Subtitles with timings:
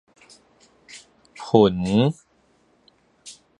[1.35, 2.23] 歕